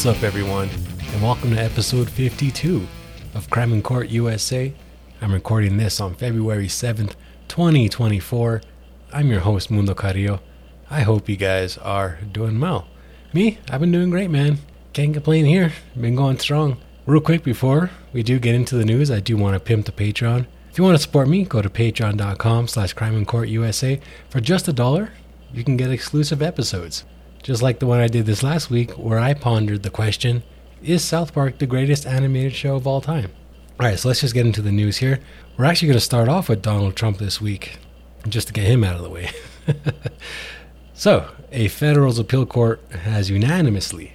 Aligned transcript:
What's 0.00 0.16
up, 0.16 0.24
everyone, 0.24 0.70
and 1.12 1.22
welcome 1.22 1.50
to 1.50 1.62
episode 1.62 2.08
52 2.08 2.88
of 3.34 3.50
Crime 3.50 3.70
in 3.74 3.82
Court 3.82 4.08
USA. 4.08 4.72
I'm 5.20 5.30
recording 5.30 5.76
this 5.76 6.00
on 6.00 6.14
February 6.14 6.68
7th, 6.68 7.16
2024. 7.48 8.62
I'm 9.12 9.26
your 9.30 9.40
host, 9.40 9.70
Mundo 9.70 9.92
Carrillo. 9.92 10.40
I 10.88 11.02
hope 11.02 11.28
you 11.28 11.36
guys 11.36 11.76
are 11.76 12.18
doing 12.32 12.58
well. 12.58 12.88
Me, 13.34 13.58
I've 13.68 13.80
been 13.80 13.92
doing 13.92 14.08
great, 14.08 14.30
man. 14.30 14.60
Can't 14.94 15.12
complain 15.12 15.44
here. 15.44 15.74
Been 15.94 16.16
going 16.16 16.38
strong. 16.38 16.78
Real 17.04 17.20
quick 17.20 17.44
before 17.44 17.90
we 18.14 18.22
do 18.22 18.38
get 18.38 18.54
into 18.54 18.76
the 18.76 18.86
news, 18.86 19.10
I 19.10 19.20
do 19.20 19.36
want 19.36 19.52
to 19.52 19.60
pimp 19.60 19.84
the 19.84 19.92
Patreon. 19.92 20.46
If 20.70 20.78
you 20.78 20.84
want 20.84 20.96
to 20.96 21.02
support 21.02 21.28
me, 21.28 21.44
go 21.44 21.60
to 21.60 21.68
patreon.com 21.68 22.68
slash 22.68 22.94
crime 22.94 23.18
in 23.18 23.26
court 23.26 23.50
USA. 23.50 24.00
For 24.30 24.40
just 24.40 24.66
a 24.66 24.72
dollar, 24.72 25.10
you 25.52 25.62
can 25.62 25.76
get 25.76 25.90
exclusive 25.90 26.40
episodes 26.40 27.04
just 27.42 27.62
like 27.62 27.78
the 27.78 27.86
one 27.86 28.00
I 28.00 28.08
did 28.08 28.26
this 28.26 28.42
last 28.42 28.70
week, 28.70 28.92
where 28.92 29.18
I 29.18 29.34
pondered 29.34 29.82
the 29.82 29.90
question 29.90 30.42
Is 30.82 31.02
South 31.02 31.32
Park 31.32 31.58
the 31.58 31.66
greatest 31.66 32.06
animated 32.06 32.54
show 32.54 32.76
of 32.76 32.86
all 32.86 33.00
time? 33.00 33.32
Alright, 33.80 33.98
so 33.98 34.08
let's 34.08 34.20
just 34.20 34.34
get 34.34 34.46
into 34.46 34.60
the 34.62 34.72
news 34.72 34.98
here. 34.98 35.20
We're 35.56 35.64
actually 35.64 35.88
going 35.88 35.98
to 35.98 36.04
start 36.04 36.28
off 36.28 36.48
with 36.48 36.62
Donald 36.62 36.96
Trump 36.96 37.18
this 37.18 37.40
week, 37.40 37.78
just 38.28 38.48
to 38.48 38.52
get 38.52 38.66
him 38.66 38.84
out 38.84 38.96
of 38.96 39.02
the 39.02 39.08
way. 39.08 39.30
so, 40.94 41.30
a 41.50 41.68
federal 41.68 42.18
appeal 42.20 42.44
court 42.44 42.82
has 42.90 43.30
unanimously 43.30 44.14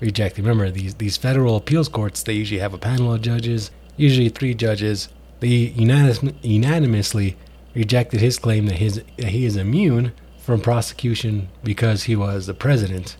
rejected. 0.00 0.42
Remember, 0.42 0.70
these, 0.70 0.94
these 0.94 1.18
federal 1.18 1.56
appeals 1.56 1.88
courts, 1.88 2.22
they 2.22 2.32
usually 2.32 2.60
have 2.60 2.72
a 2.72 2.78
panel 2.78 3.12
of 3.12 3.20
judges, 3.20 3.70
usually 3.96 4.30
three 4.30 4.54
judges. 4.54 5.08
They 5.40 5.48
unanimous, 5.48 6.20
unanimously 6.42 7.36
rejected 7.74 8.20
his 8.20 8.38
claim 8.38 8.66
that, 8.66 8.76
his, 8.76 9.02
that 9.18 9.28
he 9.28 9.44
is 9.44 9.56
immune 9.56 10.12
from 10.44 10.60
prosecution 10.60 11.48
because 11.62 12.04
he 12.04 12.14
was 12.14 12.46
the 12.46 12.54
president 12.54 13.16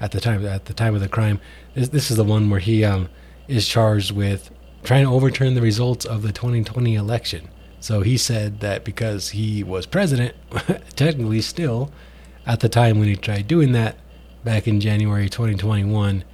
at 0.00 0.10
the 0.10 0.20
time 0.20 0.44
at 0.44 0.64
the 0.64 0.74
time 0.74 0.94
of 0.94 1.00
the 1.00 1.08
crime. 1.08 1.40
This, 1.74 1.88
this 1.90 2.10
is 2.10 2.16
the 2.16 2.24
one 2.24 2.50
where 2.50 2.60
he 2.60 2.84
um, 2.84 3.08
is 3.46 3.68
charged 3.68 4.10
with 4.10 4.50
trying 4.82 5.04
to 5.04 5.12
overturn 5.12 5.54
the 5.54 5.62
results 5.62 6.04
of 6.04 6.22
the 6.22 6.32
2020 6.32 6.96
election. 6.96 7.48
So 7.78 8.00
he 8.00 8.16
said 8.16 8.60
that 8.60 8.84
because 8.84 9.30
he 9.30 9.62
was 9.62 9.86
president, 9.86 10.34
technically 10.96 11.40
still, 11.40 11.92
at 12.44 12.60
the 12.60 12.68
time 12.68 12.98
when 12.98 13.08
he 13.08 13.16
tried 13.16 13.46
doing 13.46 13.72
that 13.72 13.96
back 14.44 14.66
in 14.66 14.80
January 14.80 15.28
2021, 15.28 16.24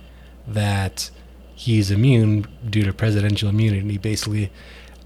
that 0.48 1.10
he's 1.54 1.90
immune 1.90 2.46
due 2.68 2.84
to 2.84 2.92
presidential 2.94 3.50
immunity. 3.50 3.98
Basically, 3.98 4.50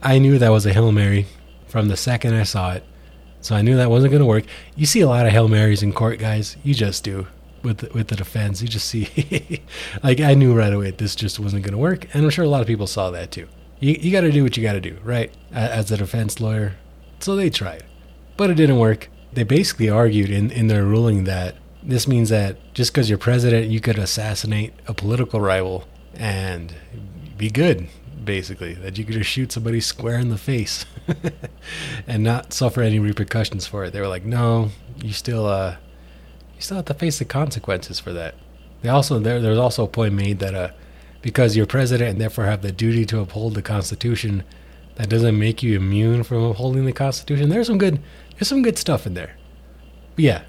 I 0.02 0.18
knew 0.18 0.38
that 0.38 0.50
was 0.50 0.66
a 0.66 0.72
Hail 0.72 0.92
Mary 0.92 1.26
from 1.66 1.88
the 1.88 1.96
second 1.96 2.34
I 2.34 2.44
saw 2.44 2.74
it. 2.74 2.84
So 3.40 3.54
I 3.54 3.62
knew 3.62 3.76
that 3.76 3.90
wasn't 3.90 4.10
going 4.10 4.22
to 4.22 4.26
work. 4.26 4.44
You 4.74 4.86
see 4.86 5.00
a 5.00 5.08
lot 5.08 5.26
of 5.26 5.32
Hail 5.32 5.48
Marys 5.48 5.82
in 5.82 5.92
court, 5.92 6.18
guys. 6.18 6.56
You 6.64 6.74
just 6.74 7.04
do 7.04 7.26
with 7.62 7.78
the, 7.78 7.90
with 7.92 8.08
the 8.08 8.16
defense. 8.16 8.62
You 8.62 8.68
just 8.68 8.88
see, 8.88 9.62
like 10.02 10.20
I 10.20 10.34
knew 10.34 10.54
right 10.54 10.72
away 10.72 10.90
this 10.90 11.14
just 11.14 11.38
wasn't 11.38 11.62
going 11.62 11.72
to 11.72 11.78
work, 11.78 12.06
and 12.14 12.24
I'm 12.24 12.30
sure 12.30 12.44
a 12.44 12.48
lot 12.48 12.60
of 12.60 12.66
people 12.66 12.86
saw 12.86 13.10
that 13.10 13.30
too. 13.30 13.48
You 13.80 13.96
you 14.00 14.10
got 14.10 14.22
to 14.22 14.32
do 14.32 14.42
what 14.42 14.56
you 14.56 14.62
got 14.62 14.72
to 14.72 14.80
do, 14.80 14.98
right? 15.04 15.32
As 15.52 15.90
a 15.90 15.96
defense 15.96 16.40
lawyer. 16.40 16.76
So 17.18 17.36
they 17.36 17.50
tried, 17.50 17.84
but 18.36 18.50
it 18.50 18.54
didn't 18.54 18.78
work. 18.78 19.08
They 19.32 19.42
basically 19.42 19.90
argued 19.90 20.30
in 20.30 20.50
in 20.50 20.68
their 20.68 20.84
ruling 20.84 21.24
that 21.24 21.56
this 21.82 22.08
means 22.08 22.30
that 22.30 22.56
just 22.74 22.92
because 22.92 23.08
you're 23.08 23.18
president, 23.18 23.68
you 23.68 23.80
could 23.80 23.98
assassinate 23.98 24.72
a 24.88 24.94
political 24.94 25.40
rival 25.40 25.84
and 26.14 26.74
be 27.36 27.50
good 27.50 27.88
basically 28.26 28.74
that 28.74 28.98
you 28.98 29.04
could 29.04 29.14
just 29.14 29.30
shoot 29.30 29.52
somebody 29.52 29.80
square 29.80 30.18
in 30.18 30.28
the 30.28 30.36
face 30.36 30.84
and 32.06 32.22
not 32.22 32.52
suffer 32.52 32.82
any 32.82 32.98
repercussions 32.98 33.66
for 33.66 33.84
it. 33.84 33.92
They 33.92 34.00
were 34.00 34.08
like, 34.08 34.24
no, 34.24 34.70
you 35.02 35.14
still 35.14 35.46
uh, 35.46 35.76
you 36.54 36.60
still 36.60 36.76
have 36.76 36.86
to 36.86 36.94
face 36.94 37.18
the 37.18 37.24
consequences 37.24 37.98
for 37.98 38.12
that. 38.12 38.34
They 38.82 38.90
also 38.90 39.18
there 39.18 39.40
there's 39.40 39.58
also 39.58 39.84
a 39.84 39.88
point 39.88 40.12
made 40.12 40.40
that 40.40 40.54
uh, 40.54 40.70
because 41.22 41.56
you're 41.56 41.66
president 41.66 42.10
and 42.10 42.20
therefore 42.20 42.44
have 42.44 42.62
the 42.62 42.72
duty 42.72 43.06
to 43.06 43.20
uphold 43.20 43.54
the 43.54 43.62
Constitution, 43.62 44.44
that 44.96 45.08
doesn't 45.08 45.38
make 45.38 45.62
you 45.62 45.76
immune 45.76 46.22
from 46.22 46.42
upholding 46.42 46.84
the 46.84 46.92
Constitution. 46.92 47.48
There's 47.48 47.68
some 47.68 47.78
good 47.78 48.02
there's 48.32 48.48
some 48.48 48.62
good 48.62 48.76
stuff 48.76 49.06
in 49.06 49.14
there. 49.14 49.36
But 50.14 50.24
yeah, 50.24 50.42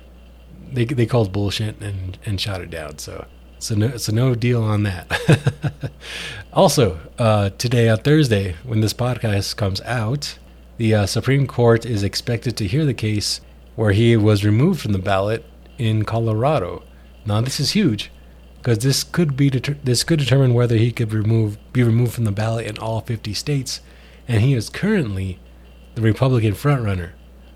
they 0.72 0.86
they 0.86 1.06
called 1.06 1.32
bullshit 1.32 1.80
and 1.82 2.18
and 2.26 2.42
shot 2.42 2.62
it 2.62 2.70
down. 2.70 2.98
So 2.98 3.26
so 3.60 3.76
no, 3.76 3.98
so 3.98 4.12
no 4.12 4.36
deal 4.36 4.64
on 4.64 4.84
that. 4.84 5.92
also, 6.54 7.00
uh, 7.18 7.50
today 7.52 7.90
on 7.90 7.98
Thursday, 8.00 8.56
when 8.64 8.82
this 8.82 8.94
podcast 8.94 9.56
comes 9.56 9.82
out, 9.82 10.38
the 10.78 10.94
uh, 10.94 11.06
Supreme 11.06 11.48
Court 11.48 11.86
is 11.86 12.04
expected 12.04 12.56
to 12.58 12.68
hear 12.68 12.86
the 12.86 12.94
case 12.94 13.42
where 13.76 13.92
he 13.92 14.16
was 14.16 14.46
removed 14.46 14.82
from 14.82 14.92
the 14.92 15.00
ballot 15.00 15.44
in 15.78 16.06
Colorado. 16.06 16.84
Now, 17.26 17.42
this 17.42 17.60
is 17.60 17.72
huge 17.72 18.12
because 18.58 18.80
this 18.80 19.04
could 19.04 19.36
be 19.36 19.50
deter- 19.50 19.78
this 19.84 20.04
could 20.04 20.20
determine 20.20 20.54
whether 20.54 20.76
he 20.76 20.92
could 20.92 21.14
remove 21.14 21.58
be 21.74 21.84
removed 21.84 22.14
from 22.14 22.26
the 22.26 22.32
ballot 22.32 22.68
in 22.68 22.78
all 22.78 23.02
50 23.02 23.34
states, 23.34 23.82
and 24.28 24.42
he 24.42 24.54
is 24.54 24.70
currently 24.70 25.40
the 25.96 26.02
Republican 26.02 26.54
frontrunner 26.54 27.12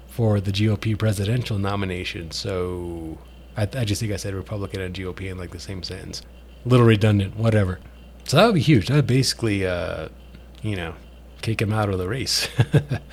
for 0.07 0.39
the 0.39 0.51
GOP 0.51 0.97
presidential 0.97 1.57
nomination. 1.57 2.31
So 2.31 3.17
I, 3.57 3.63
I 3.63 3.85
just 3.85 4.01
think 4.01 4.11
I 4.11 4.17
said 4.17 4.33
Republican 4.33 4.81
and 4.81 4.95
GOP 4.95 5.29
in 5.29 5.37
like 5.37 5.51
the 5.51 5.59
same 5.59 5.83
sentence. 5.83 6.21
Little 6.65 6.85
redundant, 6.85 7.35
whatever. 7.35 7.79
So 8.25 8.37
that 8.37 8.45
would 8.45 8.55
be 8.55 8.61
huge. 8.61 8.87
That 8.87 8.95
would 8.95 9.07
basically, 9.07 9.65
uh, 9.65 10.09
you 10.61 10.75
know, 10.75 10.95
kick 11.41 11.61
him 11.61 11.73
out 11.73 11.89
of 11.89 11.97
the 11.97 12.07
race. 12.07 12.47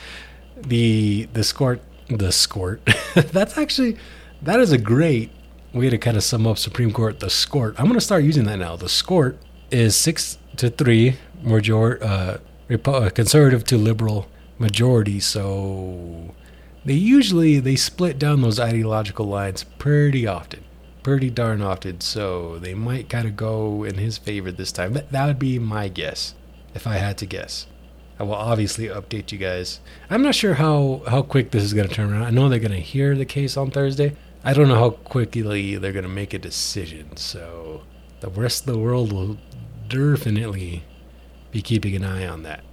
the 0.57 1.29
the 1.33 1.45
scort 1.45 1.81
the 2.09 2.33
scort. 2.33 2.81
That's 3.15 3.57
actually 3.59 3.97
that 4.43 4.61
is 4.61 4.73
a 4.73 4.79
great 4.79 5.31
way 5.73 5.91
to 5.91 5.99
kind 5.99 6.17
of 6.17 6.23
sum 6.23 6.47
up 6.47 6.59
Supreme 6.59 6.93
Court. 6.93 7.21
The 7.21 7.31
scort. 7.31 7.75
I'm 7.79 7.87
gonna 7.87 8.01
start 8.01 8.25
using 8.25 8.45
that 8.45 8.59
now. 8.59 8.77
The 8.77 8.89
scort 8.89 9.39
is 9.71 9.97
six 9.97 10.39
to 10.57 10.71
three 10.71 11.17
major 11.43 12.03
uh, 12.03 12.39
Repo- 12.69 13.15
conservative 13.15 13.65
to 13.65 13.79
liberal 13.79 14.29
majority. 14.59 15.21
So 15.21 16.35
they 16.89 16.95
usually 16.95 17.61
they 17.61 17.77
split 17.77 18.19
down 18.19 18.43
those 18.43 18.59
ideological 18.59 19.27
lines 19.27 19.65
pretty 19.65 20.27
often 20.27 20.65
pretty 21.09 21.31
darn 21.31 21.63
often. 21.63 22.01
So 22.03 22.59
they 22.59 22.75
might 22.75 23.09
kind 23.09 23.27
of 23.27 23.35
go 23.35 23.83
in 23.83 23.97
his 23.97 24.19
favor 24.19 24.53
this 24.53 24.71
time 24.71 24.93
that, 24.93 25.11
that 25.11 25.27
would 25.27 25.39
be 25.39 25.59
my 25.59 25.89
guess 25.89 26.35
if 26.75 26.87
i 26.87 26.97
had 26.97 27.17
to 27.19 27.27
guess. 27.27 27.67
I 28.19 28.25
will 28.25 28.35
obviously 28.35 28.89
update 28.89 29.33
you 29.33 29.39
guys. 29.39 29.81
I'm 30.11 30.23
not 30.23 30.35
sure 30.35 30.55
how 30.55 31.03
how 31.09 31.23
quick 31.23 31.51
this 31.51 31.63
is 31.63 31.73
going 31.73 31.89
to 31.89 31.95
turn 31.95 32.13
around. 32.13 32.25
I 32.25 32.31
know 32.31 32.51
they're 32.51 32.59
going 32.59 32.73
to 32.73 32.81
hear 32.81 33.17
the 33.17 33.25
case 33.25 33.57
on 33.57 33.71
thursday. 33.71 34.17
I 34.45 34.53
don't 34.53 34.69
know 34.69 34.75
how 34.75 34.91
quickly 34.91 35.77
they're 35.77 35.93
going 35.93 36.03
to 36.03 36.11
make 36.11 36.35
a 36.35 36.39
decision 36.39 37.17
so 37.17 37.85
the 38.21 38.29
rest 38.29 38.67
of 38.67 38.75
the 38.75 38.79
world 38.79 39.11
will 39.11 39.39
definitely 39.89 40.85
be 41.53 41.63
keeping 41.63 41.97
an 41.97 42.05
eye 42.05 42.27
on 42.27 42.43
that. 42.43 42.65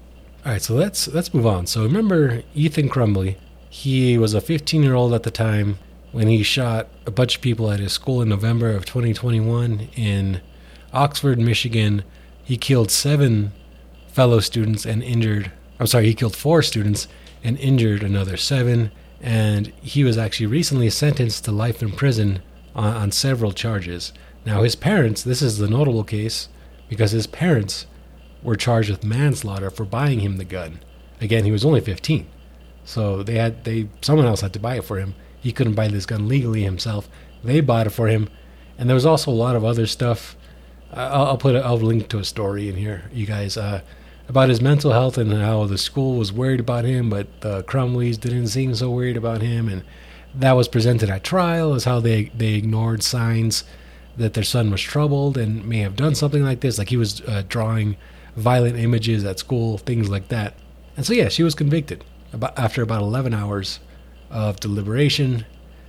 All 0.45 0.51
right 0.51 0.61
so 0.61 0.73
let's 0.73 1.07
let's 1.07 1.33
move 1.33 1.45
on. 1.45 1.67
So 1.67 1.83
remember 1.83 2.43
ethan 2.53 2.89
crumbley 2.89 3.37
he 3.75 4.17
was 4.17 4.33
a 4.33 4.39
15 4.39 4.83
year 4.83 4.95
old 4.95 5.13
at 5.13 5.23
the 5.23 5.31
time 5.31 5.77
when 6.13 6.29
he 6.29 6.43
shot 6.43 6.87
a 7.05 7.11
bunch 7.11 7.35
of 7.35 7.41
people 7.41 7.69
at 7.69 7.81
his 7.81 7.91
school 7.91 8.21
in 8.21 8.29
November 8.29 8.71
of 8.71 8.85
2021 8.85 9.89
in 9.97 10.39
Oxford, 10.93 11.37
Michigan. 11.39 12.05
He 12.41 12.55
killed 12.55 12.89
seven 12.89 13.51
fellow 14.07 14.39
students 14.39 14.85
and 14.85 15.03
injured, 15.03 15.51
I'm 15.77 15.87
sorry, 15.87 16.05
he 16.05 16.13
killed 16.13 16.37
four 16.37 16.61
students 16.61 17.09
and 17.43 17.59
injured 17.59 18.01
another 18.01 18.37
seven. 18.37 18.91
And 19.19 19.73
he 19.81 20.05
was 20.05 20.17
actually 20.17 20.47
recently 20.47 20.89
sentenced 20.89 21.43
to 21.43 21.51
life 21.51 21.83
in 21.83 21.91
prison 21.91 22.41
on, 22.75 22.93
on 22.95 23.11
several 23.11 23.51
charges. 23.51 24.13
Now, 24.45 24.63
his 24.63 24.77
parents, 24.77 25.21
this 25.21 25.41
is 25.41 25.57
the 25.57 25.67
notable 25.67 26.05
case 26.05 26.47
because 26.87 27.11
his 27.11 27.27
parents 27.27 27.87
were 28.41 28.55
charged 28.55 28.89
with 28.89 29.03
manslaughter 29.03 29.69
for 29.69 29.83
buying 29.83 30.21
him 30.21 30.37
the 30.37 30.45
gun. 30.45 30.79
Again, 31.19 31.43
he 31.43 31.51
was 31.51 31.65
only 31.65 31.81
15. 31.81 32.27
So 32.85 33.23
they 33.23 33.35
had 33.35 33.63
they 33.65 33.89
someone 34.01 34.27
else 34.27 34.41
had 34.41 34.53
to 34.53 34.59
buy 34.59 34.75
it 34.75 34.85
for 34.85 34.97
him. 34.97 35.15
He 35.41 35.51
couldn't 35.51 35.73
buy 35.73 35.87
this 35.87 36.05
gun 36.05 36.27
legally 36.27 36.61
himself. 36.61 37.09
They 37.43 37.59
bought 37.59 37.87
it 37.87 37.91
for 37.91 38.07
him, 38.07 38.29
and 38.77 38.87
there 38.87 38.95
was 38.95 39.05
also 39.05 39.31
a 39.31 39.33
lot 39.33 39.55
of 39.55 39.65
other 39.65 39.87
stuff. 39.87 40.37
I'll, 40.93 41.25
I'll 41.25 41.37
put 41.37 41.55
a, 41.55 41.63
I'll 41.63 41.77
link 41.77 42.07
to 42.09 42.19
a 42.19 42.23
story 42.23 42.69
in 42.69 42.75
here, 42.75 43.09
you 43.11 43.25
guys, 43.25 43.57
uh, 43.57 43.81
about 44.29 44.49
his 44.49 44.61
mental 44.61 44.91
health 44.91 45.17
and 45.17 45.33
how 45.33 45.65
the 45.65 45.77
school 45.77 46.17
was 46.17 46.31
worried 46.31 46.59
about 46.59 46.85
him, 46.85 47.09
but 47.09 47.41
the 47.41 47.63
Crumbleys 47.63 48.19
didn't 48.19 48.47
seem 48.47 48.73
so 48.75 48.89
worried 48.91 49.17
about 49.17 49.41
him, 49.41 49.67
and 49.67 49.83
that 50.33 50.53
was 50.53 50.67
presented 50.67 51.09
at 51.09 51.23
trial 51.23 51.73
as 51.73 51.85
how 51.85 51.99
they 51.99 52.25
they 52.35 52.53
ignored 52.53 53.01
signs 53.01 53.63
that 54.15 54.33
their 54.35 54.43
son 54.43 54.71
was 54.71 54.81
troubled 54.81 55.37
and 55.37 55.67
may 55.67 55.79
have 55.79 55.95
done 55.95 56.13
something 56.15 56.43
like 56.43 56.61
this, 56.61 56.77
like 56.77 56.89
he 56.89 56.97
was 56.97 57.21
uh, 57.21 57.43
drawing 57.49 57.97
violent 58.35 58.77
images 58.77 59.25
at 59.25 59.39
school, 59.39 59.79
things 59.79 60.07
like 60.07 60.27
that. 60.29 60.53
And 60.95 61.05
so 61.05 61.13
yeah, 61.13 61.29
she 61.29 61.43
was 61.43 61.55
convicted 61.55 62.03
about, 62.33 62.57
after 62.57 62.81
about 62.81 63.01
11 63.01 63.33
hours 63.33 63.79
of 64.29 64.59
deliberation, 64.59 65.45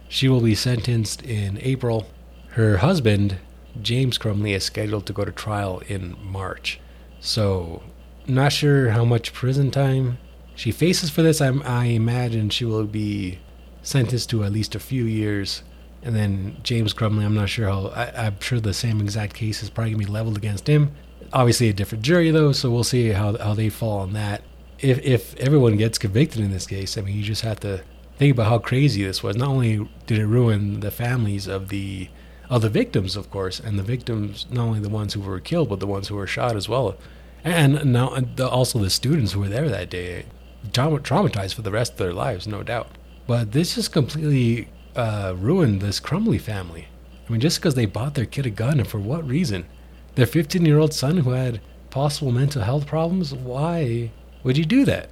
she 0.09 0.29
will 0.29 0.41
be 0.41 0.55
sentenced 0.55 1.23
in 1.23 1.59
April. 1.61 2.07
Her 2.51 2.79
husband, 2.79 3.39
James 3.83 4.19
Crumbley, 4.19 4.55
is 4.55 4.65
scheduled 4.65 5.07
to 5.07 5.13
go 5.13 5.25
to 5.25 5.33
trial 5.33 5.83
in 5.89 6.17
March. 6.23 6.81
So, 7.21 7.83
not 8.27 8.53
sure 8.53 8.91
how 8.91 9.05
much 9.05 9.33
prison 9.33 9.71
time 9.71 10.19
she 10.55 10.73
faces 10.73 11.11
for 11.11 11.23
this. 11.23 11.41
I, 11.41 11.49
I 11.65 11.85
imagine 11.87 12.51
she 12.51 12.65
will 12.65 12.87
be 12.87 13.39
sentenced 13.83 14.31
to 14.31 14.45
at 14.45 14.53
least 14.53 14.75
a 14.75 14.81
few 14.81 15.05
years. 15.05 15.63
And 16.03 16.15
then 16.15 16.57
James 16.63 16.95
Crumbley, 16.95 17.25
I'm 17.25 17.35
not 17.35 17.49
sure 17.49 17.69
how. 17.69 17.89
I, 17.89 18.27
I'm 18.27 18.41
sure 18.41 18.61
the 18.61 18.75
same 18.75 19.01
exact 19.01 19.35
case 19.35 19.63
is 19.63 19.71
probably 19.71 19.93
gonna 19.93 20.05
be 20.07 20.11
leveled 20.13 20.37
against 20.37 20.67
him. 20.67 20.93
Obviously, 21.33 21.69
a 21.69 21.73
different 21.73 22.05
jury 22.05 22.31
though, 22.31 22.53
so 22.53 22.71
we'll 22.71 22.85
see 22.85 23.09
how 23.09 23.37
how 23.37 23.55
they 23.55 23.69
fall 23.69 23.99
on 23.99 24.13
that. 24.13 24.43
If 24.79 24.99
if 25.05 25.37
everyone 25.37 25.77
gets 25.77 25.99
convicted 25.99 26.41
in 26.41 26.51
this 26.51 26.67
case, 26.67 26.99
I 26.99 27.01
mean, 27.01 27.17
you 27.17 27.23
just 27.23 27.43
have 27.43 27.61
to 27.61 27.83
think 28.19 28.33
about 28.33 28.49
how 28.49 28.59
crazy 28.59 29.05
this 29.05 29.23
was. 29.23 29.37
Not 29.37 29.49
only 29.49 29.89
did 30.07 30.19
it 30.19 30.27
ruin 30.27 30.81
the 30.81 30.91
families 30.91 31.47
of 31.47 31.69
the 31.69 32.09
of 32.49 32.63
the 32.63 32.69
victims, 32.69 33.17
of 33.17 33.31
course, 33.31 33.59
and 33.59 33.79
the 33.79 33.83
victims, 33.83 34.47
not 34.51 34.65
only 34.65 34.81
the 34.81 34.89
ones 34.89 35.15
who 35.15 35.21
were 35.21 35.41
killed, 35.41 35.69
but 35.69 35.81
the 35.81 35.87
ones 35.87 36.09
who 36.09 36.15
were 36.15 36.27
shot 36.27 36.57
as 36.57 36.69
well, 36.69 36.97
and 37.43 37.85
now 37.93 38.17
also 38.41 38.79
the 38.79 38.91
students 38.91 39.33
who 39.33 39.41
were 39.41 39.49
there 39.49 39.69
that 39.69 39.91
day, 39.91 40.27
traumatized 40.73 41.55
for 41.55 41.63
the 41.63 41.73
rest 41.73 41.93
of 41.93 41.99
their 41.99 42.13
lives, 42.13 42.47
no 42.47 42.63
doubt. 42.63 42.89
But 43.27 43.53
this 43.53 43.75
just 43.75 43.93
completely 43.93 44.69
uh, 44.95 45.35
ruined 45.37 45.81
this 45.81 46.01
Crumbley 46.01 46.41
family. 46.41 46.89
I 47.29 47.33
mean, 47.33 47.41
just 47.41 47.59
because 47.59 47.75
they 47.75 47.87
bought 47.87 48.15
their 48.15 48.27
kid 48.27 48.47
a 48.47 48.51
gun, 48.51 48.79
and 48.79 48.89
for 48.89 48.99
what 48.99 49.27
reason? 49.27 49.67
Their 50.15 50.27
15 50.27 50.65
year 50.65 50.79
old 50.79 50.95
son 50.95 51.19
who 51.19 51.31
had 51.31 51.61
possible 51.91 52.31
mental 52.31 52.63
health 52.63 52.87
problems? 52.87 53.35
Why 53.35 54.13
would 54.47 54.57
you 54.57 54.65
do 54.65 54.85
that? 54.85 55.11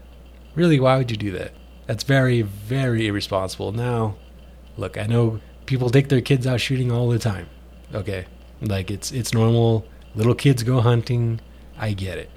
Really, 0.54 0.78
why 0.78 0.96
would 0.96 1.10
you 1.10 1.16
do 1.16 1.32
that? 1.32 1.52
That's 1.86 2.04
very, 2.04 2.40
very 2.40 3.08
irresponsible. 3.08 3.72
Now, 3.72 4.14
look, 4.76 4.96
I 4.96 5.06
know 5.06 5.40
people 5.66 5.90
take 5.90 6.08
their 6.08 6.20
kids 6.20 6.46
out 6.46 6.60
shooting 6.60 6.92
all 6.92 7.08
the 7.08 7.19
time. 7.19 7.48
Okay, 7.92 8.26
like 8.62 8.90
it's 8.90 9.10
it's 9.10 9.34
normal. 9.34 9.86
Little 10.14 10.36
kids 10.36 10.62
go 10.62 10.81
hunting. 10.81 11.40
I 11.76 11.92
get 11.92 12.19
it, 12.19 12.31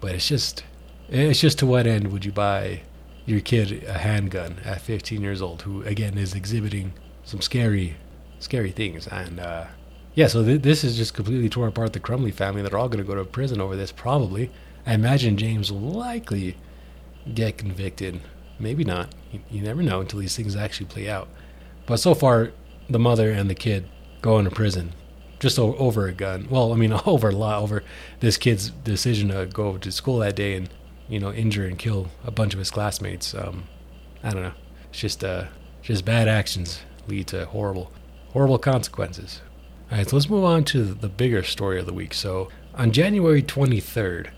but 0.00 0.14
it's 0.14 0.26
just 0.26 0.64
it's 1.10 1.40
just 1.40 1.58
to 1.58 1.66
what 1.66 1.86
end 1.86 2.10
would 2.10 2.24
you 2.24 2.32
buy 2.32 2.82
your 3.26 3.40
kid 3.40 3.84
a 3.84 3.98
handgun 3.98 4.56
at 4.64 4.80
15 4.80 5.20
years 5.20 5.42
old, 5.42 5.62
who 5.62 5.82
again 5.82 6.16
is 6.16 6.34
exhibiting 6.34 6.94
some 7.22 7.42
scary, 7.42 7.96
scary 8.38 8.70
things. 8.70 9.06
And 9.06 9.38
uh, 9.38 9.66
yeah, 10.14 10.26
so 10.26 10.42
th- 10.42 10.62
this 10.62 10.84
is 10.84 10.96
just 10.96 11.12
completely 11.12 11.50
tore 11.50 11.68
apart 11.68 11.92
the 11.92 12.00
Crumbley 12.00 12.32
family. 12.32 12.62
They're 12.62 12.78
all 12.78 12.88
going 12.88 13.04
to 13.04 13.08
go 13.08 13.14
to 13.14 13.24
prison 13.24 13.60
over 13.60 13.76
this, 13.76 13.92
probably. 13.92 14.50
I 14.86 14.94
imagine 14.94 15.36
James 15.36 15.70
will 15.70 15.80
likely 15.80 16.56
get 17.34 17.58
convicted. 17.58 18.20
Maybe 18.58 18.84
not. 18.84 19.14
You, 19.32 19.40
you 19.50 19.62
never 19.62 19.82
know 19.82 20.00
until 20.00 20.20
these 20.20 20.36
things 20.36 20.56
actually 20.56 20.86
play 20.86 21.08
out. 21.08 21.28
But 21.86 21.98
so 21.98 22.14
far, 22.14 22.52
the 22.88 22.98
mother 22.98 23.30
and 23.30 23.48
the 23.48 23.54
kid 23.54 23.88
go 24.22 24.38
into 24.38 24.50
prison 24.50 24.92
just 25.38 25.58
over 25.58 26.06
a 26.06 26.12
gun. 26.12 26.46
Well, 26.50 26.72
I 26.72 26.76
mean, 26.76 26.92
over 27.06 27.30
a 27.30 27.34
lot 27.34 27.62
over 27.62 27.82
this 28.20 28.36
kid's 28.36 28.70
decision 28.70 29.28
to 29.28 29.46
go 29.46 29.78
to 29.78 29.92
school 29.92 30.18
that 30.18 30.36
day 30.36 30.54
and 30.54 30.68
you 31.10 31.18
know, 31.18 31.32
injure 31.32 31.66
and 31.66 31.76
kill 31.76 32.08
a 32.24 32.30
bunch 32.30 32.54
of 32.54 32.60
his 32.60 32.70
classmates. 32.70 33.34
Um, 33.34 33.64
I 34.22 34.30
don't 34.30 34.42
know. 34.42 34.52
It's 34.90 35.00
just 35.00 35.24
uh, 35.24 35.46
just 35.82 36.04
bad 36.04 36.28
actions 36.28 36.80
lead 37.08 37.26
to 37.28 37.46
horrible, 37.46 37.92
horrible 38.32 38.58
consequences. 38.58 39.42
All 39.90 39.98
right, 39.98 40.08
so 40.08 40.16
let's 40.16 40.30
move 40.30 40.44
on 40.44 40.62
to 40.64 40.84
the 40.84 41.08
bigger 41.08 41.42
story 41.42 41.80
of 41.80 41.86
the 41.86 41.92
week. 41.92 42.14
So 42.14 42.48
on 42.74 42.92
January 42.92 43.42
23rd, 43.42 44.30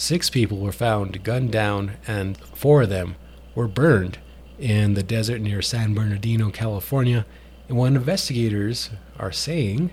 six 0.00 0.30
people 0.30 0.58
were 0.58 0.72
found 0.72 1.22
gunned 1.22 1.52
down, 1.52 1.92
and 2.06 2.38
four 2.38 2.82
of 2.82 2.88
them 2.88 3.16
were 3.54 3.68
burned 3.68 4.18
in 4.58 4.94
the 4.94 5.02
desert 5.02 5.40
near 5.40 5.60
San 5.60 5.94
Bernardino, 5.94 6.50
California, 6.50 7.26
in 7.68 7.76
what 7.76 7.92
investigators 7.92 8.90
are 9.18 9.30
saying 9.30 9.90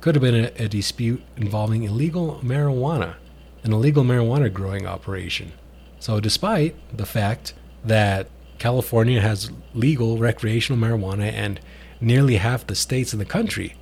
could 0.00 0.14
have 0.14 0.22
been 0.22 0.44
a, 0.44 0.64
a 0.64 0.68
dispute 0.68 1.22
involving 1.36 1.84
illegal 1.84 2.40
marijuana, 2.44 3.14
an 3.64 3.72
illegal 3.72 4.04
marijuana 4.04 4.52
growing 4.52 4.86
operation. 4.86 5.52
So, 5.98 6.20
despite 6.20 6.76
the 6.94 7.06
fact 7.06 7.54
that 7.84 8.28
California 8.58 9.20
has 9.20 9.50
legal 9.74 10.18
recreational 10.18 10.80
marijuana 10.80 11.32
and 11.32 11.60
nearly 12.00 12.36
half 12.36 12.66
the 12.66 12.74
states 12.74 13.12
in 13.12 13.18
the 13.18 13.24
country 13.24 13.74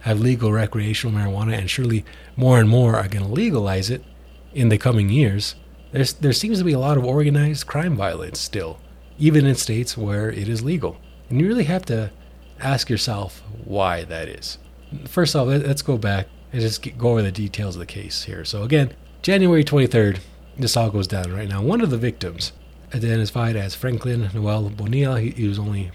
have 0.00 0.20
legal 0.20 0.52
recreational 0.52 1.18
marijuana, 1.18 1.56
and 1.56 1.70
surely 1.70 2.04
more 2.36 2.60
and 2.60 2.68
more 2.68 2.96
are 2.96 3.08
going 3.08 3.24
to 3.24 3.32
legalize 3.32 3.88
it 3.88 4.04
in 4.54 4.68
the 4.68 4.78
coming 4.78 5.08
years, 5.08 5.54
there's, 5.92 6.12
there 6.14 6.32
seems 6.32 6.58
to 6.58 6.64
be 6.64 6.72
a 6.72 6.78
lot 6.78 6.96
of 6.96 7.04
organized 7.04 7.66
crime 7.66 7.96
violence 7.96 8.40
still, 8.40 8.78
even 9.18 9.46
in 9.46 9.54
states 9.54 9.96
where 9.96 10.30
it 10.30 10.48
is 10.48 10.62
legal. 10.62 10.96
And 11.28 11.40
you 11.40 11.46
really 11.46 11.64
have 11.64 11.84
to 11.86 12.10
ask 12.60 12.88
yourself 12.88 13.42
why 13.64 14.04
that 14.04 14.28
is. 14.28 14.58
First 15.06 15.34
off, 15.34 15.48
let's 15.48 15.82
go 15.82 15.96
back 15.96 16.28
and 16.52 16.60
just 16.60 16.96
go 16.98 17.10
over 17.10 17.22
the 17.22 17.32
details 17.32 17.76
of 17.76 17.80
the 17.80 17.86
case 17.86 18.24
here. 18.24 18.44
So, 18.44 18.62
again, 18.62 18.94
January 19.22 19.64
23rd, 19.64 20.20
this 20.58 20.76
all 20.76 20.90
goes 20.90 21.06
down 21.06 21.32
right 21.32 21.48
now. 21.48 21.62
One 21.62 21.80
of 21.80 21.90
the 21.90 21.98
victims, 21.98 22.52
identified 22.94 23.56
as 23.56 23.74
Franklin 23.74 24.28
Noel 24.34 24.68
Bonilla, 24.68 25.20
he, 25.20 25.30
he 25.30 25.48
was 25.48 25.58
only 25.58 25.90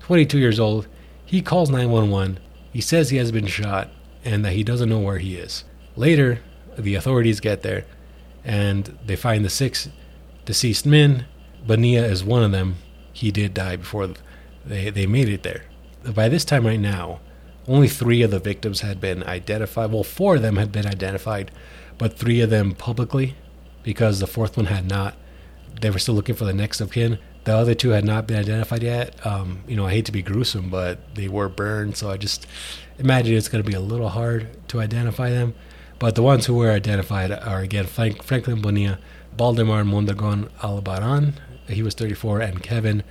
22 0.00 0.38
years 0.38 0.60
old. 0.60 0.86
He 1.24 1.40
calls 1.40 1.70
911. 1.70 2.38
He 2.72 2.80
says 2.80 3.10
he 3.10 3.16
has 3.16 3.32
been 3.32 3.46
shot 3.46 3.88
and 4.24 4.44
that 4.44 4.52
he 4.52 4.62
doesn't 4.62 4.88
know 4.88 4.98
where 4.98 5.18
he 5.18 5.36
is. 5.36 5.64
Later, 5.96 6.40
the 6.78 6.94
authorities 6.94 7.40
get 7.40 7.62
there 7.62 7.84
and 8.44 8.98
they 9.04 9.16
find 9.16 9.44
the 9.44 9.50
six 9.50 9.88
deceased 10.44 10.86
men. 10.86 11.26
Bonilla 11.66 12.06
is 12.06 12.24
one 12.24 12.42
of 12.42 12.52
them. 12.52 12.76
He 13.12 13.30
did 13.30 13.54
die 13.54 13.76
before 13.76 14.10
they, 14.64 14.90
they 14.90 15.06
made 15.06 15.28
it 15.28 15.42
there. 15.42 15.64
By 16.04 16.28
this 16.28 16.44
time, 16.44 16.66
right 16.66 16.80
now, 16.80 17.20
only 17.68 17.88
three 17.88 18.22
of 18.22 18.30
the 18.30 18.40
victims 18.40 18.80
had 18.80 19.00
been 19.00 19.22
identified. 19.22 19.92
Well, 19.92 20.02
four 20.02 20.36
of 20.36 20.42
them 20.42 20.56
had 20.56 20.72
been 20.72 20.86
identified, 20.86 21.52
but 21.98 22.18
three 22.18 22.40
of 22.40 22.50
them 22.50 22.72
publicly 22.74 23.36
because 23.82 24.18
the 24.18 24.26
fourth 24.26 24.56
one 24.56 24.66
had 24.66 24.88
not. 24.88 25.14
They 25.80 25.90
were 25.90 25.98
still 25.98 26.14
looking 26.14 26.34
for 26.34 26.44
the 26.44 26.52
next 26.52 26.80
of 26.80 26.92
kin. 26.92 27.18
The 27.44 27.54
other 27.56 27.74
two 27.74 27.90
had 27.90 28.04
not 28.04 28.26
been 28.26 28.38
identified 28.38 28.82
yet. 28.82 29.24
Um, 29.26 29.62
you 29.66 29.74
know, 29.76 29.86
I 29.86 29.90
hate 29.92 30.06
to 30.06 30.12
be 30.12 30.22
gruesome, 30.22 30.70
but 30.70 31.14
they 31.14 31.28
were 31.28 31.48
burned, 31.48 31.96
so 31.96 32.10
I 32.10 32.16
just 32.16 32.46
imagine 32.98 33.36
it's 33.36 33.48
going 33.48 33.62
to 33.62 33.68
be 33.68 33.76
a 33.76 33.80
little 33.80 34.08
hard 34.08 34.68
to 34.68 34.80
identify 34.80 35.30
them. 35.30 35.54
But 36.02 36.16
the 36.16 36.22
ones 36.24 36.46
who 36.46 36.54
were 36.54 36.72
identified 36.72 37.30
are 37.30 37.60
again 37.60 37.86
Frank, 37.86 38.24
Franklin 38.24 38.60
Bonilla, 38.60 38.98
Baldemar 39.36 39.84
Mondragon 39.84 40.48
Albaran, 40.60 41.34
he 41.68 41.80
was 41.80 41.94
34, 41.94 42.40
and 42.40 42.60
Kevin 42.60 43.04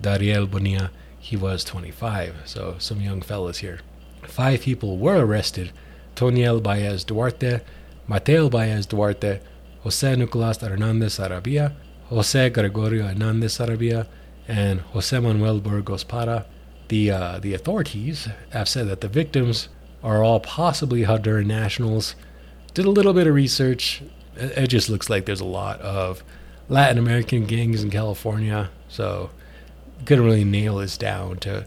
Dariel 0.00 0.48
Bonilla, 0.48 0.92
he 1.18 1.36
was 1.36 1.64
25. 1.64 2.42
So 2.44 2.76
some 2.78 3.00
young 3.00 3.20
fellas 3.20 3.58
here. 3.58 3.80
Five 4.22 4.60
people 4.60 4.96
were 4.96 5.26
arrested: 5.26 5.72
Toniel 6.14 6.62
Baez 6.62 7.02
Duarte, 7.02 7.62
Mateo 8.06 8.48
Baez 8.48 8.86
Duarte, 8.86 9.40
Jose 9.82 10.14
Nicolas 10.14 10.58
Hernandez 10.58 11.18
Arabia, 11.18 11.74
Jose 12.10 12.50
Gregorio 12.50 13.08
Hernandez 13.08 13.58
Arabia, 13.58 14.06
and 14.46 14.82
Jose 14.92 15.18
Manuel 15.18 15.58
Burgos 15.58 16.04
Para. 16.04 16.46
The, 16.86 17.10
uh, 17.10 17.38
the 17.40 17.54
authorities 17.54 18.28
have 18.50 18.68
said 18.68 18.86
that 18.86 19.00
the 19.00 19.08
victims 19.08 19.68
are 20.04 20.22
all 20.22 20.38
possibly 20.38 21.02
Honduran 21.02 21.46
nationals. 21.46 22.14
Did 22.76 22.84
a 22.84 22.90
little 22.90 23.14
bit 23.14 23.26
of 23.26 23.34
research. 23.34 24.02
It 24.36 24.66
just 24.66 24.90
looks 24.90 25.08
like 25.08 25.24
there's 25.24 25.40
a 25.40 25.46
lot 25.46 25.80
of 25.80 26.22
Latin 26.68 26.98
American 26.98 27.46
gangs 27.46 27.82
in 27.82 27.88
California, 27.88 28.68
so 28.86 29.30
couldn't 30.04 30.26
really 30.26 30.44
nail 30.44 30.76
this 30.76 30.98
down 30.98 31.38
to 31.38 31.64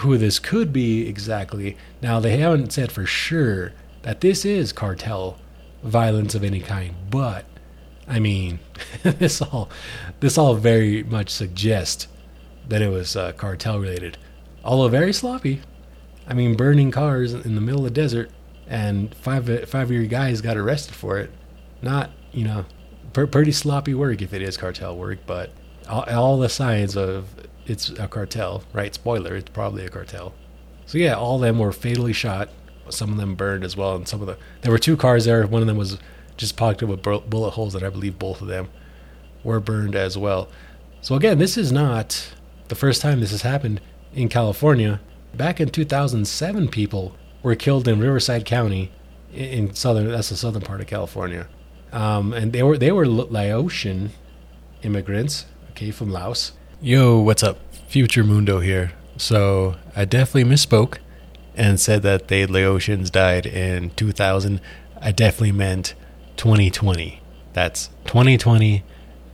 who 0.00 0.18
this 0.18 0.38
could 0.38 0.70
be 0.70 1.08
exactly. 1.08 1.78
Now 2.02 2.20
they 2.20 2.36
haven't 2.36 2.74
said 2.74 2.92
for 2.92 3.06
sure 3.06 3.72
that 4.02 4.20
this 4.20 4.44
is 4.44 4.70
cartel 4.70 5.38
violence 5.82 6.34
of 6.34 6.44
any 6.44 6.60
kind. 6.60 6.94
But 7.08 7.46
I 8.06 8.18
mean, 8.18 8.58
this 9.02 9.40
all 9.40 9.70
this 10.20 10.36
all 10.36 10.56
very 10.56 11.02
much 11.04 11.30
suggests 11.30 12.06
that 12.68 12.82
it 12.82 12.90
was 12.90 13.16
uh, 13.16 13.32
cartel 13.32 13.80
related, 13.80 14.18
although 14.62 14.88
very 14.88 15.14
sloppy. 15.14 15.62
I 16.28 16.34
mean, 16.34 16.54
burning 16.54 16.90
cars 16.90 17.32
in 17.32 17.54
the 17.54 17.62
middle 17.62 17.86
of 17.86 17.94
the 17.94 17.98
desert, 17.98 18.30
and 18.66 19.14
five 19.14 19.48
uh, 19.48 19.66
five 19.66 19.88
of 19.88 19.92
your 19.92 20.06
guys 20.06 20.40
got 20.40 20.56
arrested 20.56 20.94
for 20.94 21.18
it. 21.18 21.30
Not 21.82 22.10
you 22.32 22.44
know, 22.44 22.64
per, 23.12 23.26
pretty 23.26 23.52
sloppy 23.52 23.94
work 23.94 24.22
if 24.22 24.32
it 24.32 24.42
is 24.42 24.56
cartel 24.56 24.96
work, 24.96 25.20
but 25.26 25.50
all, 25.88 26.04
all 26.04 26.38
the 26.38 26.48
signs 26.48 26.96
of 26.96 27.28
it's 27.66 27.90
a 27.90 28.08
cartel, 28.08 28.62
right? 28.72 28.94
Spoiler, 28.94 29.36
it's 29.36 29.50
probably 29.50 29.84
a 29.84 29.88
cartel. 29.88 30.34
So 30.86 30.98
yeah, 30.98 31.14
all 31.14 31.36
of 31.36 31.42
them 31.42 31.58
were 31.58 31.72
fatally 31.72 32.12
shot 32.12 32.50
some 32.90 33.10
of 33.10 33.16
them 33.16 33.34
burned 33.34 33.64
as 33.64 33.76
well, 33.76 33.96
and 33.96 34.06
some 34.06 34.20
of 34.20 34.26
the 34.26 34.36
there 34.62 34.72
were 34.72 34.78
two 34.78 34.96
cars 34.96 35.24
there. 35.24 35.46
One 35.46 35.62
of 35.62 35.68
them 35.68 35.76
was 35.76 35.98
just 36.36 36.56
pocketed 36.56 36.88
with 36.88 37.02
bullet 37.02 37.50
holes, 37.50 37.72
that 37.72 37.82
I 37.82 37.90
believe 37.90 38.18
both 38.18 38.40
of 38.40 38.48
them 38.48 38.68
were 39.42 39.60
burned 39.60 39.94
as 39.94 40.18
well. 40.18 40.48
So 41.00 41.14
again, 41.14 41.38
this 41.38 41.56
is 41.56 41.70
not 41.70 42.34
the 42.68 42.74
first 42.74 43.02
time 43.02 43.20
this 43.20 43.30
has 43.30 43.42
happened 43.42 43.80
in 44.14 44.28
California. 44.28 45.00
Back 45.34 45.60
in 45.60 45.68
2007, 45.68 46.68
people 46.68 47.16
were 47.44 47.54
killed 47.54 47.86
in 47.86 48.00
Riverside 48.00 48.44
County, 48.44 48.90
in 49.32 49.72
southern 49.74 50.08
that's 50.08 50.30
the 50.30 50.36
southern 50.36 50.62
part 50.62 50.80
of 50.80 50.88
California, 50.88 51.46
um, 51.92 52.32
and 52.32 52.52
they 52.52 52.64
were 52.64 52.76
they 52.76 52.90
were 52.90 53.06
Laotian 53.06 54.10
immigrants, 54.82 55.46
okay, 55.70 55.92
from 55.92 56.10
Laos. 56.10 56.52
Yo, 56.80 57.20
what's 57.20 57.44
up? 57.44 57.58
Future 57.86 58.24
Mundo 58.24 58.58
here. 58.58 58.92
So 59.16 59.76
I 59.94 60.04
definitely 60.04 60.50
misspoke 60.50 60.98
and 61.54 61.78
said 61.78 62.02
that 62.02 62.28
the 62.28 62.46
Laotians 62.46 63.10
died 63.12 63.46
in 63.46 63.90
2000, 63.90 64.60
I 65.00 65.12
definitely 65.12 65.52
meant 65.52 65.94
2020. 66.36 67.20
That's 67.52 67.88
2020, 68.06 68.82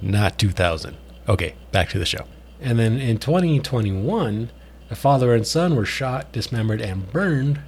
not 0.02 0.38
2000. 0.38 0.97
Okay, 1.29 1.55
back 1.73 1.88
to 1.90 1.99
the 1.99 2.05
show. 2.05 2.26
And 2.61 2.79
then 2.79 2.99
in 2.99 3.19
2021, 3.19 4.50
A 4.90 4.95
father 4.97 5.35
and 5.35 5.47
son 5.47 5.76
were 5.76 5.87
shot, 5.87 6.33
dismembered, 6.33 6.81
and 6.83 7.11
burned 7.11 7.61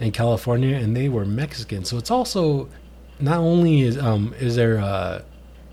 in 0.00 0.12
California, 0.12 0.76
and 0.76 0.96
they 0.96 1.08
were 1.08 1.24
Mexican. 1.24 1.84
So 1.84 1.96
it's 1.96 2.10
also 2.10 2.68
not 3.18 3.38
only 3.38 3.82
is 3.82 3.98
um, 3.98 4.34
is 4.38 4.56
there 4.56 4.78
uh, 4.78 5.22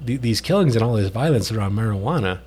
th- 0.05 0.21
these 0.21 0.41
killings 0.41 0.75
and 0.75 0.83
all 0.83 0.93
this 0.93 1.09
violence 1.09 1.51
around 1.51 1.73
marijuana, 1.73 2.39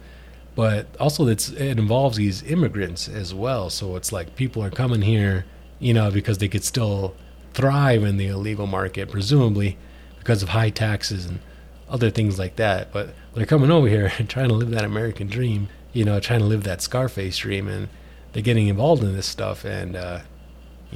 but 0.54 0.87
also 0.99 1.26
it's 1.26 1.50
it 1.50 1.78
involves 1.78 2.16
these 2.16 2.42
immigrants 2.45 3.09
as 3.09 3.35
well. 3.35 3.71
So 3.71 3.97
it's 3.97 4.12
like 4.12 4.37
people 4.37 4.62
are 4.62 4.71
coming 4.71 5.02
here, 5.02 5.45
you 5.78 5.92
know, 5.92 6.11
because 6.11 6.38
they 6.38 6.49
could 6.49 6.64
still 6.64 7.14
thrive 7.54 8.04
in 8.04 8.16
the 8.16 8.28
illegal 8.28 8.66
market, 8.66 9.11
presumably 9.11 9.76
because 10.18 10.42
of 10.42 10.50
high 10.50 10.71
taxes 10.71 11.26
and 11.26 11.40
other 11.88 12.11
things 12.11 12.38
like 12.38 12.56
that. 12.56 12.92
But 12.92 13.14
they're 13.35 13.47
coming 13.47 13.71
over 13.71 13.88
here 13.88 14.12
and 14.18 14.28
trying 14.28 14.49
to 14.49 14.54
live 14.54 14.71
that 14.71 14.85
American 14.85 15.28
dream, 15.28 15.68
you 15.92 16.04
know, 16.04 16.21
trying 16.21 16.40
to 16.40 16.47
live 16.47 16.64
that 16.64 16.83
Scarface 16.83 17.37
dream, 17.38 17.68
and 17.68 17.88
they're 18.33 18.42
getting 18.42 18.68
involved 18.68 19.02
in 19.02 19.14
this 19.14 19.26
stuff. 19.26 19.64
And 19.64 19.95
uh, 19.95 20.21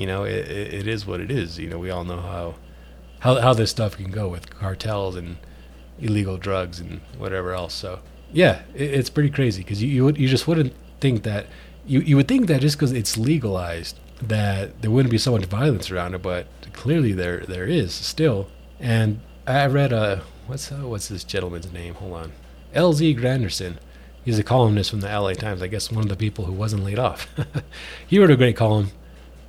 you 0.01 0.07
know, 0.07 0.25
it, 0.25 0.49
it 0.49 0.87
is 0.87 1.05
what 1.05 1.21
it 1.21 1.31
is. 1.31 1.59
You 1.59 1.69
know, 1.69 1.79
we 1.79 1.91
all 1.91 2.05
know 2.05 2.23
how 2.23 2.55
how 3.19 3.39
how 3.39 3.53
this 3.53 3.71
stuff 3.71 3.99
can 3.99 4.11
go 4.11 4.29
with 4.29 4.49
cartels 4.49 5.15
and 5.15 5.37
illegal 5.99 6.39
drugs 6.39 6.81
and 6.81 7.03
whatever 7.19 7.53
else. 7.53 7.75
So 7.75 8.01
yeah, 8.33 8.63
it, 8.75 8.95
it's 8.95 9.11
pretty 9.11 9.29
crazy 9.29 9.63
because 9.63 9.83
you 9.83 9.91
you, 9.91 10.09
you 10.17 10.27
just 10.27 10.49
wouldn't 10.49 10.73
think 11.01 11.23
that 11.25 11.49
you 11.85 12.01
you 12.01 12.17
would 12.17 12.29
think 12.29 12.47
that 12.47 12.63
just 12.63 12.79
because 12.79 12.93
it's 12.93 13.19
legalized 13.19 13.99
that 14.23 14.81
there 14.81 14.91
wouldn't 14.91 15.11
be 15.11 15.19
so 15.19 15.33
much 15.33 15.45
violence 15.45 15.91
around 15.91 16.15
it, 16.15 16.23
but 16.23 16.47
clearly 16.73 17.13
there 17.13 17.41
there 17.41 17.67
is 17.67 17.93
still. 17.93 18.49
And 18.79 19.21
I 19.47 19.67
read 19.67 19.93
a 19.93 20.23
what's 20.47 20.73
uh, 20.73 20.77
what's 20.77 21.09
this 21.09 21.25
gentleman's 21.25 21.71
name? 21.71 21.93
Hold 21.97 22.15
on, 22.15 22.33
L.Z. 22.73 23.17
Granderson. 23.17 23.77
He's 24.25 24.39
a 24.39 24.43
columnist 24.43 24.91
from 24.91 25.01
the 25.01 25.09
LA 25.09 25.35
Times. 25.35 25.61
I 25.61 25.67
guess 25.67 25.93
one 25.93 26.05
of 26.05 26.09
the 26.09 26.17
people 26.17 26.47
who 26.47 26.53
wasn't 26.53 26.85
laid 26.85 26.99
off. 26.99 27.27
he 28.07 28.19
wrote 28.19 28.31
a 28.31 28.37
great 28.37 28.57
column 28.57 28.93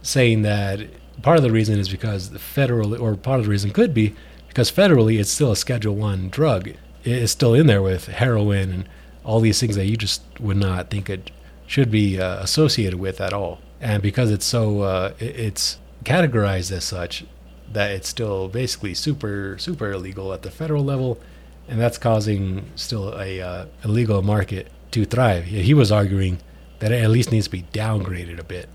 saying 0.02 0.42
that 0.44 0.88
part 1.22 1.38
of 1.38 1.44
the 1.44 1.52
reason 1.52 1.80
is 1.80 1.90
because 1.90 2.32
the 2.32 2.40
federal, 2.40 3.00
or 3.02 3.16
part 3.16 3.40
of 3.40 3.46
the 3.46 3.52
reason 3.52 3.72
could 3.72 3.94
be 3.94 4.16
because 4.48 4.72
federally 4.72 5.20
it's 5.20 5.32
still 5.32 5.52
a 5.52 5.56
Schedule 5.56 5.96
One 5.96 6.30
drug. 6.30 6.72
It's 7.04 7.32
still 7.32 7.54
in 7.54 7.68
there 7.68 7.82
with 7.82 8.08
heroin 8.08 8.72
and 8.72 8.90
all 9.24 9.40
these 9.40 9.60
things 9.60 9.76
that 9.76 9.86
you 9.86 9.98
just 9.98 10.22
would 10.40 10.58
not 10.58 10.90
think 10.90 11.10
it 11.10 11.32
should 11.68 11.90
be 11.90 12.20
uh, 12.20 12.42
associated 12.42 13.00
with 13.00 13.22
at 13.22 13.34
all. 13.34 13.60
And 13.80 14.04
because 14.04 14.30
it's 14.30 14.46
so, 14.46 14.82
uh, 14.82 15.14
it's 15.20 15.80
categorized 16.04 16.72
as 16.72 16.84
such, 16.84 17.26
that 17.72 17.92
it's 17.92 18.10
still 18.10 18.50
basically 18.50 18.94
super 18.94 19.56
super 19.58 19.92
illegal 19.92 20.34
at 20.34 20.42
the 20.42 20.52
federal 20.52 20.84
level, 20.84 21.20
and 21.68 21.80
that's 21.80 21.98
causing 21.98 22.70
still 22.76 23.18
a 23.18 23.42
uh, 23.42 23.66
illegal 23.84 24.22
market 24.22 24.68
to 24.92 25.06
thrive. 25.06 25.46
He 25.46 25.74
was 25.74 25.92
arguing 25.92 26.40
that 26.80 26.92
it 26.92 27.02
at 27.02 27.10
least 27.10 27.32
needs 27.32 27.46
to 27.46 27.52
be 27.52 27.64
downgraded 27.72 28.40
a 28.40 28.44
bit 28.44 28.68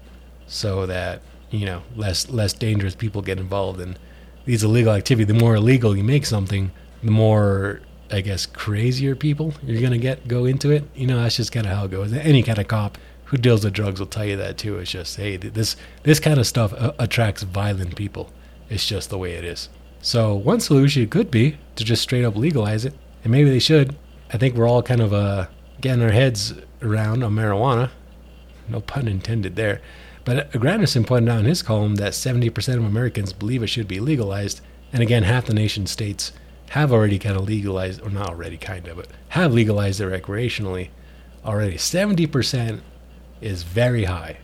so 0.47 0.87
that 0.87 1.23
you 1.51 1.67
know 1.67 1.83
less 1.95 2.29
less 2.29 2.53
dangerous 2.53 2.95
people 2.95 3.23
get 3.23 3.39
involved 3.39 3.81
in 3.81 3.97
these 4.45 4.63
illegal 4.63 4.93
activity. 4.93 5.25
The 5.25 5.39
more 5.39 5.57
illegal 5.57 5.97
you 5.97 6.05
make 6.05 6.27
something, 6.27 6.71
the 7.03 7.11
more 7.11 7.81
I 8.11 8.21
guess 8.21 8.47
crazier 8.47 9.17
people 9.17 9.53
you're 9.63 9.83
gonna 9.83 9.99
get 9.99 10.29
go 10.29 10.45
into 10.45 10.71
it. 10.71 10.85
You 10.95 11.07
know 11.07 11.21
that's 11.21 11.37
just 11.37 11.53
kind 11.53 11.67
of 11.67 11.73
how 11.73 11.85
it 11.85 11.91
goes. 11.91 12.13
Any 12.13 12.43
kind 12.43 12.59
of 12.59 12.69
cop 12.69 12.99
who 13.27 13.37
deals 13.37 13.65
with 13.65 13.75
drugs 13.75 13.99
will 13.99 14.07
tell 14.07 14.25
you 14.25 14.37
that 14.37 14.59
too. 14.59 14.79
It's 14.79 14.91
just 14.91 15.17
hey 15.17 15.37
this 15.37 15.77
this 16.05 16.21
kind 16.21 16.39
of 16.39 16.47
stuff 16.47 16.73
uh, 16.73 16.93
attracts 16.99 17.43
violent 17.43 17.97
people. 17.97 18.33
It's 18.69 18.87
just 18.87 19.11
the 19.11 19.19
way 19.19 19.33
it 19.33 19.45
is. 19.45 19.69
So 20.01 20.35
one 20.35 20.61
solution 20.61 21.09
could 21.09 21.31
be 21.31 21.57
to 21.75 21.85
just 21.85 22.03
straight 22.03 22.25
up 22.25 22.37
legalize 22.37 22.85
it, 22.85 22.95
and 23.25 23.33
maybe 23.33 23.51
they 23.51 23.59
should. 23.59 23.97
I 24.33 24.39
think 24.39 24.55
we're 24.55 24.69
all 24.69 24.83
kind 24.83 25.01
of 25.01 25.13
uh, 25.13 25.47
getting 25.81 26.03
our 26.03 26.11
heads 26.11 26.55
around 26.83 27.23
on 27.23 27.35
marijuana. 27.35 27.91
No 28.69 28.81
pun 28.81 29.09
intended 29.09 29.57
there. 29.57 29.81
But 30.27 30.51
Granderson 30.51 31.07
pointed 31.07 31.31
out 31.31 31.39
in 31.39 31.47
his 31.47 31.63
column 31.63 31.95
that 31.95 32.13
70% 32.13 32.77
of 32.77 32.85
Americans 32.85 33.33
believe 33.33 33.63
it 33.63 33.69
should 33.69 33.87
be 33.87 34.01
legalized. 34.01 34.61
And 34.93 35.01
again, 35.01 35.23
half 35.23 35.47
the 35.47 35.55
nation's 35.55 35.93
states 35.93 36.33
have 36.71 36.93
already 36.93 37.17
kind 37.21 37.37
of 37.37 37.45
legalized, 37.45 38.03
or 38.03 38.11
not 38.11 38.31
already, 38.31 38.57
kind 38.57 38.89
of, 38.89 38.97
but 38.97 39.07
have 39.29 39.55
legalized 39.55 40.01
it 40.01 40.11
recreationally 40.11 40.89
already. 41.45 41.77
70% 41.77 42.81
is 43.41 43.63
very 43.63 44.05
high. 44.05 44.39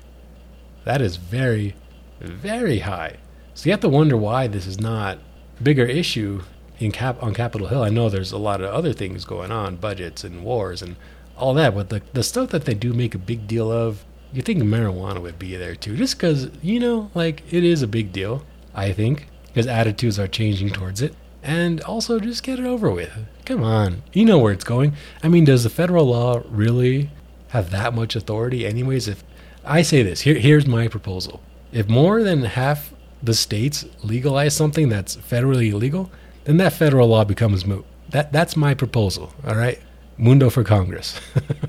That 0.84 1.02
is 1.02 1.16
very, 1.16 1.74
very 2.20 2.78
high. 2.78 3.16
So 3.54 3.66
you 3.66 3.72
have 3.72 3.80
to 3.80 3.88
wonder 3.88 4.16
why 4.16 4.46
this 4.46 4.68
is 4.68 4.78
not 4.78 5.18
a 5.58 5.62
bigger 5.64 5.84
issue 5.84 6.42
in 6.78 6.92
Cap 6.92 7.20
on 7.20 7.34
Capitol 7.34 7.66
Hill. 7.66 7.82
I 7.82 7.88
know 7.88 8.08
there's 8.08 8.30
a 8.30 8.38
lot 8.38 8.60
of 8.60 8.72
other 8.72 8.92
things 8.92 9.24
going 9.24 9.50
on, 9.50 9.76
budgets 9.76 10.22
and 10.22 10.44
wars 10.44 10.80
and 10.80 10.94
all 11.36 11.54
that, 11.54 11.74
but 11.74 11.88
the 11.88 12.02
the 12.12 12.22
stuff 12.22 12.50
that 12.50 12.66
they 12.66 12.74
do 12.74 12.92
make 12.92 13.16
a 13.16 13.18
big 13.18 13.48
deal 13.48 13.70
of 13.70 14.04
you 14.32 14.42
think 14.42 14.62
marijuana 14.62 15.20
would 15.20 15.38
be 15.38 15.56
there 15.56 15.74
too, 15.74 15.96
just 15.96 16.16
because 16.16 16.50
you 16.62 16.80
know, 16.80 17.10
like 17.14 17.42
it 17.52 17.64
is 17.64 17.82
a 17.82 17.86
big 17.86 18.12
deal. 18.12 18.44
I 18.74 18.92
think 18.92 19.28
because 19.46 19.66
attitudes 19.66 20.18
are 20.18 20.28
changing 20.28 20.70
towards 20.70 21.02
it, 21.02 21.14
and 21.42 21.80
also 21.82 22.18
just 22.18 22.42
get 22.42 22.58
it 22.58 22.64
over 22.64 22.90
with. 22.90 23.12
Come 23.44 23.62
on, 23.62 24.02
you 24.12 24.24
know 24.24 24.38
where 24.38 24.52
it's 24.52 24.64
going. 24.64 24.94
I 25.22 25.28
mean, 25.28 25.44
does 25.44 25.64
the 25.64 25.70
federal 25.70 26.06
law 26.06 26.42
really 26.48 27.10
have 27.48 27.70
that 27.70 27.94
much 27.94 28.16
authority, 28.16 28.66
anyways? 28.66 29.08
If 29.08 29.22
I 29.64 29.82
say 29.82 30.02
this, 30.02 30.22
here, 30.22 30.38
here's 30.38 30.66
my 30.66 30.88
proposal: 30.88 31.40
if 31.72 31.88
more 31.88 32.22
than 32.22 32.42
half 32.44 32.94
the 33.22 33.34
states 33.34 33.84
legalize 34.02 34.56
something 34.56 34.88
that's 34.88 35.16
federally 35.16 35.70
illegal, 35.72 36.10
then 36.44 36.56
that 36.56 36.72
federal 36.72 37.08
law 37.08 37.24
becomes 37.24 37.66
moot. 37.66 37.84
That 38.08 38.32
that's 38.32 38.56
my 38.56 38.74
proposal. 38.74 39.32
All 39.46 39.54
right. 39.54 39.80
Mundo 40.18 40.50
for 40.50 40.64
Congress. 40.64 41.20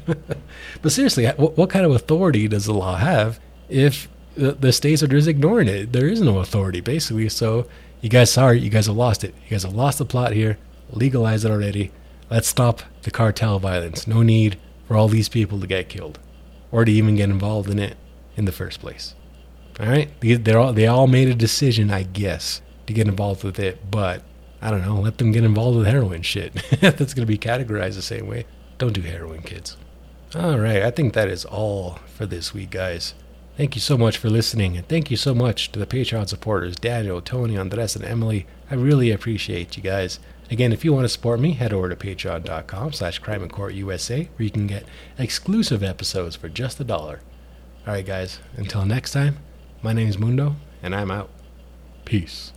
but 0.82 0.92
seriously, 0.92 1.26
what, 1.28 1.58
what, 1.58 1.70
kind 1.70 1.86
of 1.86 1.92
authority 1.92 2.48
does 2.48 2.66
the 2.66 2.74
law 2.74 2.96
have 2.96 3.40
if 3.70 4.08
the, 4.36 4.54
the, 4.54 4.72
states 4.72 5.02
are 5.02 5.08
just 5.08 5.28
ignoring 5.28 5.68
it? 5.68 5.92
There 5.94 6.08
is 6.08 6.22
no 6.22 6.40
authority, 6.40 6.82
basically. 6.82 7.30
So 7.30 7.68
you 8.02 8.10
guys, 8.10 8.32
sorry, 8.32 8.60
you 8.60 8.70
guys 8.70 8.88
have 8.88 8.96
lost 8.96 9.24
it. 9.24 9.34
You 9.46 9.52
guys 9.52 9.64
have 9.64 9.74
lost 9.74 9.98
the 9.98 10.06
plot 10.06 10.34
here. 10.34 10.58
Legalize 10.92 11.46
it 11.46 11.52
already. 11.52 11.92
Let's 12.30 12.48
stop 12.48 12.82
the 13.04 13.12
cartel 13.12 13.60
violence. 13.60 14.08
No 14.08 14.22
need 14.22 14.60
for 14.88 14.98
all 14.98 15.08
these 15.08 15.30
people 15.30 15.60
to 15.60 15.68
get 15.68 15.90
killed 15.90 16.20
or 16.72 16.86
to 16.86 16.92
even 16.92 17.16
get 17.16 17.30
involved 17.30 17.70
in 17.70 17.80
it 17.80 17.98
in 18.36 18.46
the 18.46 18.52
first 18.52 18.80
place. 18.80 19.16
All 19.80 19.88
right, 19.88 20.10
they 20.20 20.54
all 20.54 20.72
they 20.72 20.86
all 20.86 21.08
made 21.08 21.30
a 21.30 21.34
decision, 21.34 21.90
I 21.90 22.04
guess, 22.04 22.62
to 22.86 22.94
get 22.94 23.08
involved 23.08 23.44
with 23.44 23.58
it, 23.58 23.90
but 23.90 24.22
I 24.64 24.72
don't 24.72 24.82
know, 24.82 24.96
let 24.96 25.18
them 25.18 25.34
get 25.34 25.44
involved 25.44 25.78
with 25.78 25.88
heroin 25.88 26.22
shit. 26.22 26.54
That's 26.80 27.14
going 27.14 27.28
to 27.28 27.32
be 27.32 27.38
categorized 27.38 27.96
the 27.96 28.02
same 28.02 28.28
way. 28.28 28.46
Don't 28.78 28.94
do 28.94 29.02
heroin, 29.02 29.42
kids. 29.42 29.76
All 30.34 30.58
right, 30.58 30.82
I 30.82 30.90
think 30.90 31.14
that 31.14 31.28
is 31.28 31.44
all 31.44 32.00
for 32.16 32.26
this 32.26 32.54
week, 32.54 32.70
guys. 32.72 33.14
Thank 33.58 33.76
you 33.76 33.82
so 33.82 33.98
much 33.98 34.18
for 34.18 34.30
listening, 34.30 34.78
and 34.78 34.88
thank 34.88 35.12
you 35.12 35.18
so 35.18 35.36
much 35.36 35.74
to 35.74 35.80
the 35.80 35.86
Patreon 35.86 36.30
supporters 36.30 36.78
Daniel, 36.78 37.22
Tony, 37.22 37.58
Andres, 37.58 37.98
and 37.98 38.06
Emily. 38.06 38.48
I 38.72 38.76
really 38.76 39.12
appreciate 39.12 39.76
you 39.76 39.84
guys. 39.84 40.22
Again, 40.50 40.72
if 40.72 40.86
you 40.86 40.94
want 40.94 41.04
to 41.04 41.10
support 41.10 41.42
me, 41.42 41.52
head 41.52 41.74
over 41.74 41.90
to 41.90 41.96
patreon.com 41.98 42.94
slash 42.94 43.20
crime 43.20 43.48
court 43.50 43.74
USA, 43.74 44.30
where 44.38 44.46
you 44.46 44.50
can 44.50 44.66
get 44.66 44.86
exclusive 45.18 45.84
episodes 45.84 46.38
for 46.38 46.48
just 46.48 46.80
a 46.80 46.86
dollar. 46.86 47.20
All 47.86 47.94
right, 47.94 48.06
guys, 48.06 48.40
until 48.56 48.86
next 48.86 49.12
time, 49.12 49.40
my 49.82 49.92
name 49.92 50.08
is 50.08 50.18
Mundo, 50.18 50.56
and 50.82 50.96
I'm 50.96 51.12
out. 51.12 51.30
Peace. 52.06 52.53